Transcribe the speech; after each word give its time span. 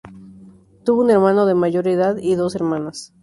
Tuvo 0.83 1.03
un 1.03 1.11
hermano, 1.11 1.45
de 1.45 1.53
mayor 1.53 1.87
edad, 1.87 2.17
y 2.17 2.33
dos 2.33 2.55
hermanas. 2.55 3.13